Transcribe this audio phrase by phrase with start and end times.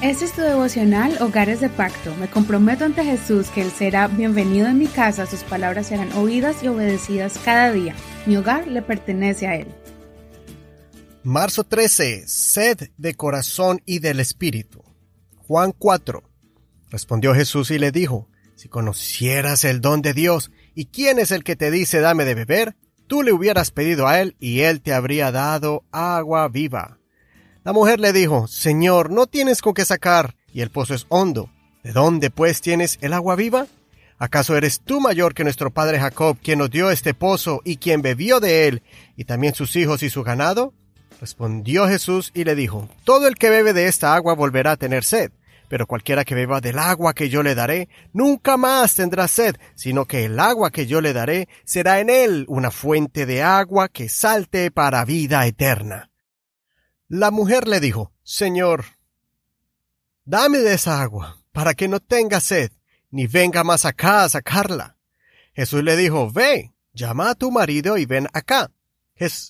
[0.00, 2.14] Este es tu devocional Hogares de Pacto.
[2.20, 6.62] Me comprometo ante Jesús que Él será bienvenido en mi casa, sus palabras serán oídas
[6.62, 7.96] y obedecidas cada día.
[8.24, 9.66] Mi hogar le pertenece a Él.
[11.24, 12.28] Marzo 13.
[12.28, 14.84] Sed de corazón y del Espíritu.
[15.36, 16.22] Juan 4.
[16.90, 21.42] Respondió Jesús y le dijo, Si conocieras el don de Dios, ¿y quién es el
[21.42, 22.76] que te dice dame de beber?
[23.08, 26.97] Tú le hubieras pedido a él y él te habría dado agua viva.
[27.68, 31.50] La mujer le dijo, Señor, no tienes con qué sacar, y el pozo es hondo.
[31.82, 33.66] ¿De dónde pues tienes el agua viva?
[34.16, 38.00] ¿Acaso eres tú mayor que nuestro padre Jacob, quien nos dio este pozo y quien
[38.00, 38.82] bebió de él,
[39.16, 40.72] y también sus hijos y su ganado?
[41.20, 45.04] Respondió Jesús y le dijo, Todo el que bebe de esta agua volverá a tener
[45.04, 45.30] sed,
[45.68, 50.06] pero cualquiera que beba del agua que yo le daré, nunca más tendrá sed, sino
[50.06, 54.08] que el agua que yo le daré será en él una fuente de agua que
[54.08, 56.08] salte para vida eterna.
[57.08, 58.84] La mujer le dijo, Señor,
[60.26, 62.70] dame de esa agua, para que no tenga sed,
[63.10, 64.98] ni venga más acá a sacarla.
[65.54, 68.70] Jesús le dijo, Ve, llama a tu marido y ven acá.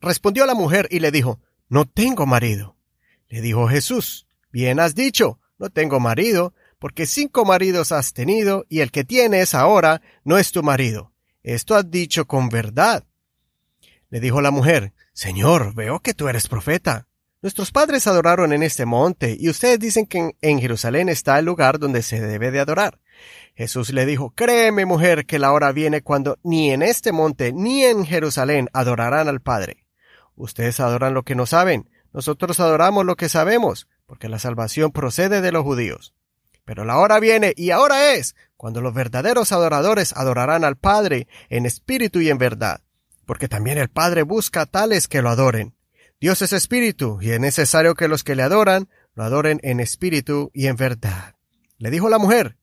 [0.00, 2.76] respondió la mujer y le dijo, No tengo marido.
[3.28, 8.78] Le dijo Jesús, Bien has dicho, no tengo marido, porque cinco maridos has tenido, y
[8.78, 11.12] el que tienes ahora no es tu marido.
[11.42, 13.04] Esto has dicho con verdad.
[14.08, 17.08] Le dijo la mujer, Señor, veo que tú eres profeta.
[17.42, 21.78] Nuestros padres adoraron en este monte, y ustedes dicen que en, Jerusalén está el lugar
[21.78, 23.00] donde se debe de adorar.
[23.54, 27.82] Jesús le dijo, Créeme, mujer, que la hora viene cuando ni en este monte ni
[27.84, 29.86] en Jerusalén adorarán al Padre.
[30.36, 35.40] Ustedes adoran lo que no saben, nosotros adoramos lo que sabemos, porque la salvación procede
[35.40, 36.12] de los judíos.
[36.66, 41.64] Pero la hora viene, y ahora es, cuando los verdaderos adoradores adorarán al Padre en
[41.64, 42.82] espíritu y en verdad,
[43.24, 45.74] porque también el Padre busca a tales que lo adoren.
[46.20, 50.50] Dios es espíritu, y es necesario que los que le adoran lo adoren en espíritu
[50.52, 51.36] y en verdad.
[51.78, 52.58] Le dijo la mujer,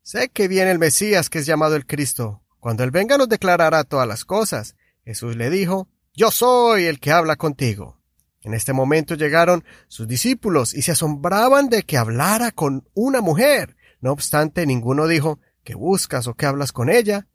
[0.00, 2.42] Sé que viene el Mesías que es llamado el Cristo.
[2.58, 4.76] Cuando él venga nos declarará todas las cosas.
[5.04, 8.00] Jesús le dijo, Yo soy el que habla contigo.
[8.40, 13.76] En este momento llegaron sus discípulos y se asombraban de que hablara con una mujer.
[14.00, 17.28] No obstante, ninguno dijo, ¿qué buscas o qué hablas con ella?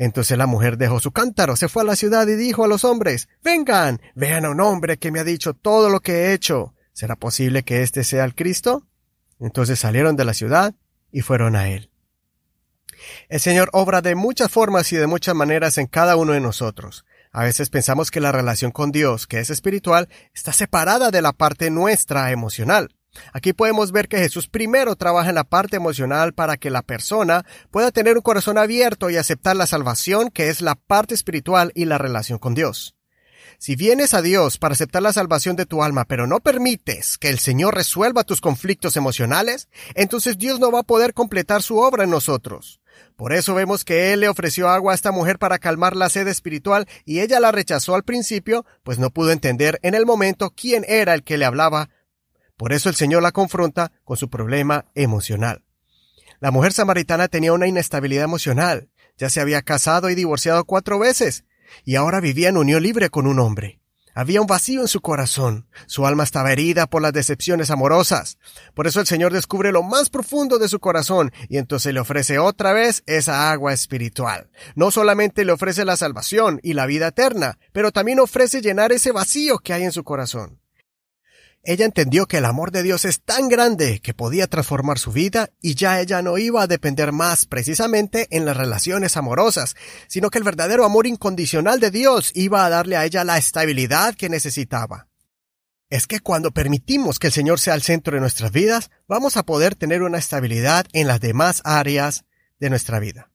[0.00, 2.86] Entonces la mujer dejó su cántaro, se fue a la ciudad y dijo a los
[2.86, 6.74] hombres, Vengan, vean a un hombre que me ha dicho todo lo que he hecho.
[6.94, 8.86] ¿Será posible que éste sea el Cristo?
[9.38, 10.74] Entonces salieron de la ciudad
[11.12, 11.90] y fueron a él.
[13.28, 17.04] El Señor obra de muchas formas y de muchas maneras en cada uno de nosotros.
[17.30, 21.34] A veces pensamos que la relación con Dios, que es espiritual, está separada de la
[21.34, 22.96] parte nuestra emocional.
[23.32, 27.44] Aquí podemos ver que Jesús primero trabaja en la parte emocional para que la persona
[27.70, 31.84] pueda tener un corazón abierto y aceptar la salvación, que es la parte espiritual y
[31.86, 32.94] la relación con Dios.
[33.58, 37.28] Si vienes a Dios para aceptar la salvación de tu alma, pero no permites que
[37.28, 42.04] el Señor resuelva tus conflictos emocionales, entonces Dios no va a poder completar su obra
[42.04, 42.80] en nosotros.
[43.16, 46.26] Por eso vemos que Él le ofreció agua a esta mujer para calmar la sed
[46.28, 50.84] espiritual y ella la rechazó al principio, pues no pudo entender en el momento quién
[50.88, 51.90] era el que le hablaba
[52.60, 55.64] por eso el Señor la confronta con su problema emocional.
[56.40, 61.44] La mujer samaritana tenía una inestabilidad emocional, ya se había casado y divorciado cuatro veces,
[61.86, 63.80] y ahora vivía en unión libre con un hombre.
[64.14, 68.36] Había un vacío en su corazón, su alma estaba herida por las decepciones amorosas.
[68.74, 72.38] Por eso el Señor descubre lo más profundo de su corazón y entonces le ofrece
[72.38, 74.50] otra vez esa agua espiritual.
[74.74, 79.12] No solamente le ofrece la salvación y la vida eterna, pero también ofrece llenar ese
[79.12, 80.59] vacío que hay en su corazón.
[81.62, 85.50] Ella entendió que el amor de Dios es tan grande que podía transformar su vida
[85.60, 89.76] y ya ella no iba a depender más precisamente en las relaciones amorosas,
[90.08, 94.14] sino que el verdadero amor incondicional de Dios iba a darle a ella la estabilidad
[94.14, 95.08] que necesitaba.
[95.90, 99.42] Es que cuando permitimos que el Señor sea el centro de nuestras vidas, vamos a
[99.42, 102.24] poder tener una estabilidad en las demás áreas
[102.58, 103.29] de nuestra vida.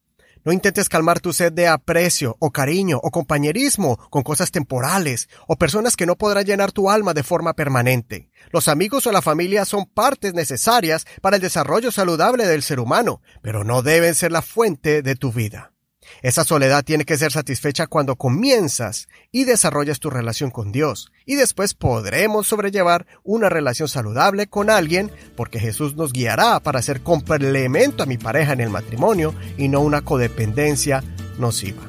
[0.45, 5.56] No intentes calmar tu sed de aprecio o cariño o compañerismo con cosas temporales o
[5.56, 8.29] personas que no podrán llenar tu alma de forma permanente.
[8.51, 13.21] Los amigos o la familia son partes necesarias para el desarrollo saludable del ser humano,
[13.42, 15.75] pero no deben ser la fuente de tu vida.
[16.22, 21.36] Esa soledad tiene que ser satisfecha cuando comienzas y desarrollas tu relación con Dios, y
[21.36, 28.04] después podremos sobrellevar una relación saludable con alguien porque Jesús nos guiará para ser complemento
[28.04, 31.04] a mi pareja en el matrimonio y no una codependencia
[31.38, 31.84] nociva.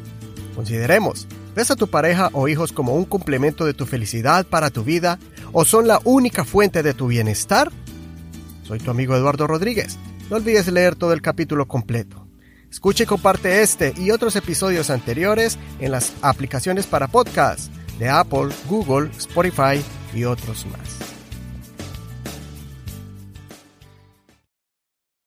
[0.54, 4.84] Consideremos, ¿ves a tu pareja o hijos como un complemento de tu felicidad para tu
[4.84, 5.18] vida
[5.52, 7.70] o son la única fuente de tu bienestar?
[8.62, 9.98] Soy tu amigo Eduardo Rodríguez.
[10.28, 12.25] No olvides leer todo el capítulo completo.
[12.70, 18.48] Escuche y comparte este y otros episodios anteriores en las aplicaciones para podcast de Apple,
[18.68, 19.82] Google, Spotify
[20.14, 21.05] y otros más.